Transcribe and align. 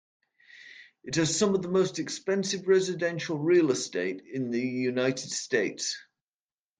It 1.03 1.13
has 1.17 1.37
some 1.37 1.53
of 1.53 1.61
the 1.61 1.67
most 1.69 1.99
expensive 1.99 2.67
residential 2.67 3.37
real 3.37 3.69
estate 3.69 4.23
in 4.33 4.49
the 4.49 4.59
United 4.59 5.29
States. 5.29 5.95